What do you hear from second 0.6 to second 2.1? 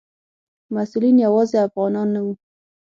مسؤلین یوازې افغانان